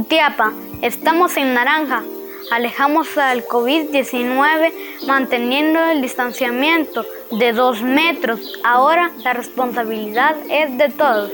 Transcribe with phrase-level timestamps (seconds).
[0.00, 2.02] Jutiapa, estamos en naranja.
[2.50, 4.72] Alejamos al COVID-19
[5.06, 8.58] manteniendo el distanciamiento de dos metros.
[8.64, 11.30] Ahora la responsabilidad es de todos.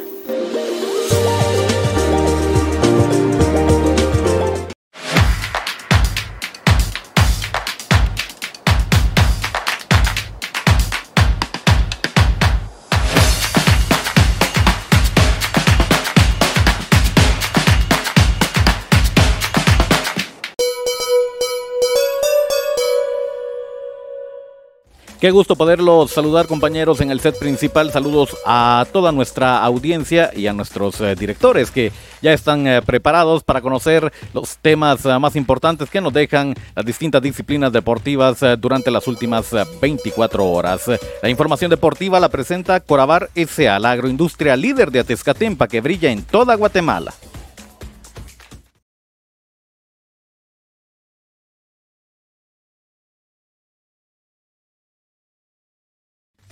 [25.20, 27.90] Qué gusto poderlos saludar compañeros en el set principal.
[27.90, 31.90] Saludos a toda nuestra audiencia y a nuestros eh, directores que
[32.20, 36.84] ya están eh, preparados para conocer los temas eh, más importantes que nos dejan las
[36.84, 40.82] distintas disciplinas deportivas durante las últimas 24 horas.
[41.22, 46.24] La información deportiva la presenta Corabar S.A., la agroindustria líder de Atezcatempa que brilla en
[46.24, 47.14] toda Guatemala.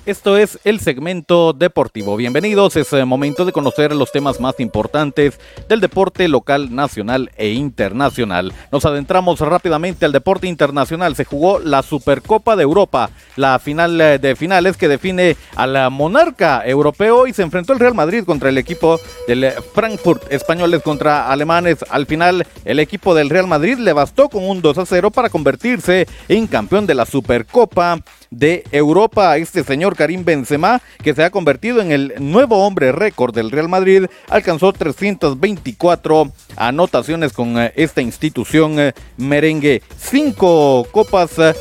[0.07, 2.15] Esto es el segmento deportivo.
[2.19, 7.53] Bienvenidos, es eh, momento de conocer los temas más importantes del deporte local, nacional e
[7.53, 8.53] internacional.
[8.71, 11.17] Nos adentramos rápidamente al deporte internacional.
[11.17, 15.89] Se jugó la Supercopa de Europa, la final eh, de finales que define a la
[15.89, 21.33] monarca europeo y se enfrentó el Real Madrid contra el equipo del Frankfurt, españoles contra
[21.33, 21.83] alemanes.
[21.89, 25.31] Al final, el equipo del Real Madrid le bastó con un 2 a 0 para
[25.31, 29.37] convertirse en campeón de la Supercopa de Europa.
[29.37, 33.69] Este señor Karim Benzema, que se ha convertido en el nuevo hombre récord del Real
[33.69, 39.83] Madrid, alcanzó 324 anotaciones con eh, esta institución eh, merengue.
[39.99, 41.55] Cinco copas eh,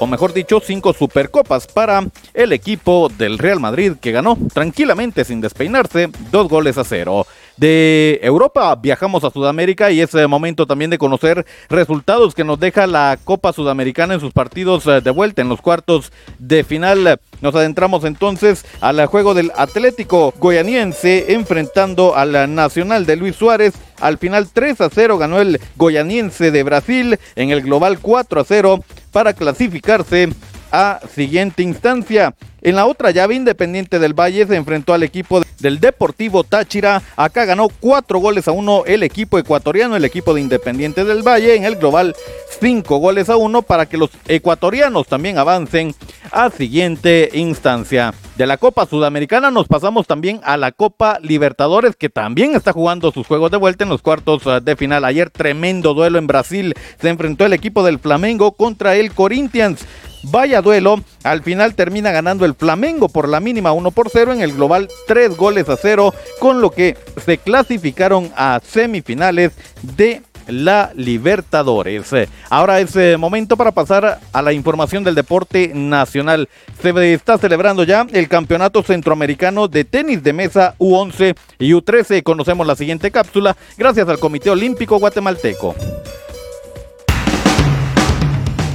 [0.00, 5.40] o mejor dicho, cinco supercopas para el equipo del Real Madrid que ganó tranquilamente sin
[5.40, 8.74] despeinarse dos goles a cero de Europa.
[8.76, 13.52] Viajamos a Sudamérica y es momento también de conocer resultados que nos deja la Copa
[13.52, 17.20] Sudamericana en sus partidos eh, de vuelta en los cuartos de final.
[17.40, 23.74] Nos adentramos entonces al juego del Atlético Goyaniense enfrentando al Nacional de Luis Suárez.
[24.00, 28.44] Al final 3 a 0 ganó el Goyaniense de Brasil en el global 4 a
[28.44, 30.30] 0 para clasificarse
[30.74, 32.34] a siguiente instancia.
[32.60, 37.02] En la otra llave, Independiente del Valle se enfrentó al equipo del Deportivo Táchira.
[37.14, 41.56] Acá ganó cuatro goles a uno el equipo ecuatoriano, el equipo de Independiente del Valle.
[41.56, 42.16] En el global,
[42.60, 45.94] cinco goles a uno para que los ecuatorianos también avancen
[46.32, 48.14] a siguiente instancia.
[48.36, 53.12] De la Copa Sudamericana nos pasamos también a la Copa Libertadores, que también está jugando
[53.12, 55.04] sus juegos de vuelta en los cuartos eh, de final.
[55.04, 56.74] Ayer tremendo duelo en Brasil.
[57.00, 59.86] Se enfrentó el equipo del Flamengo contra el Corinthians.
[60.30, 64.40] Vaya duelo, al final termina ganando el Flamengo por la mínima 1 por 0 en
[64.40, 69.52] el global 3 goles a 0, con lo que se clasificaron a semifinales
[69.82, 72.10] de la Libertadores.
[72.50, 76.48] Ahora es eh, momento para pasar a la información del deporte nacional.
[76.80, 82.22] Se está celebrando ya el Campeonato Centroamericano de Tenis de Mesa U11 y U13.
[82.22, 85.74] Conocemos la siguiente cápsula gracias al Comité Olímpico Guatemalteco.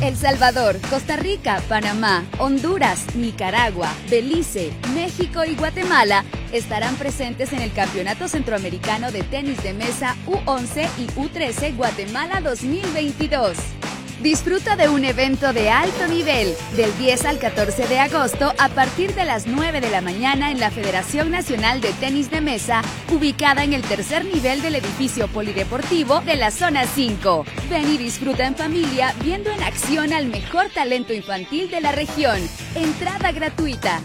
[0.09, 7.71] El Salvador, Costa Rica, Panamá, Honduras, Nicaragua, Belice, México y Guatemala estarán presentes en el
[7.73, 13.78] Campeonato Centroamericano de Tenis de Mesa U11 y U13 Guatemala 2022.
[14.21, 19.15] Disfruta de un evento de alto nivel del 10 al 14 de agosto a partir
[19.15, 22.81] de las 9 de la mañana en la Federación Nacional de Tenis de Mesa,
[23.15, 27.45] ubicada en el tercer nivel del edificio polideportivo de la zona 5.
[27.69, 32.41] Ven y disfruta en familia viendo en acción al mejor talento infantil de la región.
[32.75, 34.01] Entrada gratuita.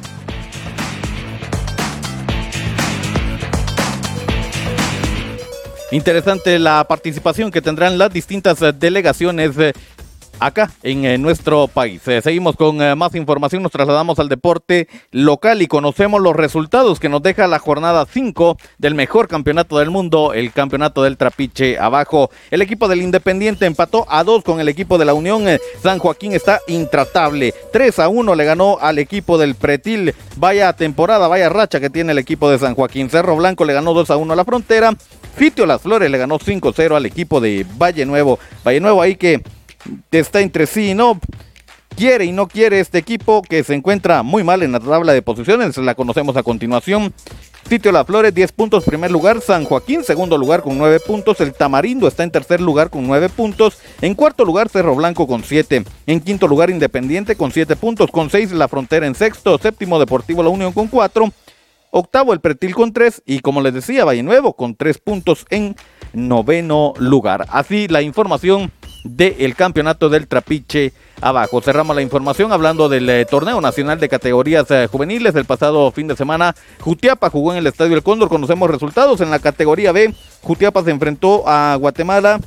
[5.95, 9.73] Interesante la participación que tendrán las distintas delegaciones eh,
[10.39, 12.07] acá en eh, nuestro país.
[12.09, 17.01] Eh, seguimos con eh, más información, nos trasladamos al deporte local y conocemos los resultados
[17.01, 21.79] que nos deja la jornada 5 del mejor campeonato del mundo, el campeonato del trapiche
[21.79, 22.31] abajo.
[22.51, 25.45] El equipo del Independiente empató a 2 con el equipo de la Unión.
[25.83, 27.55] San Joaquín está intratable.
[27.73, 30.15] 3 a 1 le ganó al equipo del Pretil.
[30.37, 33.11] Vaya temporada, vaya racha que tiene el equipo de San Joaquín.
[33.11, 34.95] Cerro Blanco le ganó 2 a 1 a la frontera.
[35.37, 38.39] Fitio Las Flores le ganó 5-0 al equipo de Valle Nuevo.
[38.65, 39.43] Valle Nuevo ahí que
[40.11, 41.21] está entre sí no.
[41.97, 45.23] Quiere y no quiere este equipo que se encuentra muy mal en la tabla de
[45.23, 45.77] posiciones.
[45.77, 47.15] La conocemos a continuación.
[47.69, 49.41] Sitio La Flores, 10 puntos, primer lugar.
[49.41, 51.41] San Joaquín, segundo lugar con 9 puntos.
[51.41, 53.79] El Tamarindo está en tercer lugar con 9 puntos.
[54.03, 55.85] En cuarto lugar, Cerro Blanco con 7.
[56.07, 58.11] En quinto lugar, Independiente con 7 puntos.
[58.11, 59.57] Con 6, La Frontera en sexto.
[59.59, 61.33] Séptimo, Deportivo La Unión con 4.
[61.91, 65.77] octavo el Pretil con tres y como les decía, Valle Nuevo con tres puntos en
[66.13, 67.47] noveno lugar.
[67.51, 68.73] Así la información
[69.05, 71.61] del campeonato del Trapiche abajo.
[71.61, 75.35] Cerramos la información hablando del eh, torneo nacional de categorías eh, juveniles.
[75.35, 78.29] El pasado fin de semana, Jutiapa jugó en el Estadio El Cóndor.
[78.29, 80.13] Conocemos resultados en la categoría B.
[80.43, 82.41] Jutiapa se enfrentó a Guatemala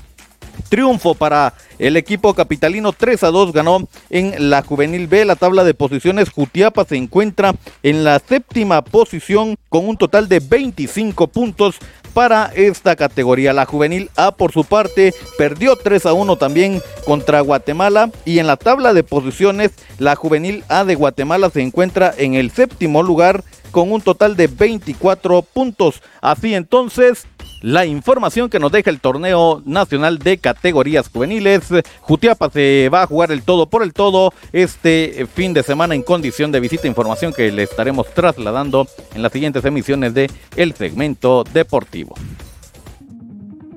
[0.70, 5.26] Triunfo para el equipo capitalino 3 a 2 ganó en la juvenil B.
[5.26, 10.40] La tabla de posiciones Jutiapa se encuentra en la séptima posición con un total de
[10.40, 11.76] 25 puntos
[12.14, 13.54] para esta categoría.
[13.54, 18.48] La juvenil A por su parte perdió 3 a 1 también contra Guatemala y en
[18.48, 23.44] la tabla de posiciones la juvenil A de Guatemala se encuentra en el séptimo lugar
[23.72, 26.02] con un total de 24 puntos.
[26.22, 27.28] Así entonces,
[27.62, 31.70] la información que nos deja el torneo nacional de categorías juveniles.
[32.02, 36.04] Jutiapa se va a jugar el todo por el todo este fin de semana en
[36.04, 36.88] condición de visita.
[36.88, 42.16] Información que le estaremos trasladando en las siguientes emisiones de El Segmento Deportivo.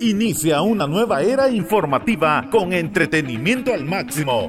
[0.00, 4.48] Inicia una nueva era informativa con entretenimiento al máximo.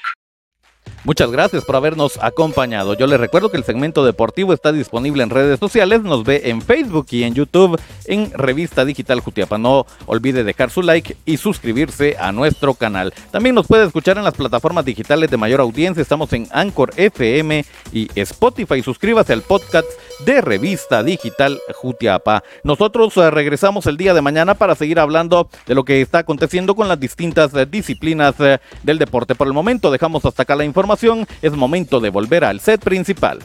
[1.03, 2.93] Muchas gracias por habernos acompañado.
[2.93, 6.61] Yo les recuerdo que el segmento deportivo está disponible en redes sociales, nos ve en
[6.61, 9.57] Facebook y en YouTube en Revista Digital Jutiapa.
[9.57, 13.15] No olvide dejar su like y suscribirse a nuestro canal.
[13.31, 16.03] También nos puede escuchar en las plataformas digitales de mayor audiencia.
[16.03, 18.83] Estamos en Anchor FM y Spotify.
[18.83, 19.87] Suscríbase al podcast
[20.23, 22.43] de Revista Digital Jutiapa.
[22.63, 26.75] Nosotros eh, regresamos el día de mañana para seguir hablando de lo que está aconteciendo
[26.75, 29.33] con las distintas eh, disciplinas eh, del deporte.
[29.33, 30.90] Por el momento dejamos hasta acá la información
[31.41, 33.39] es momento de volver al set principal.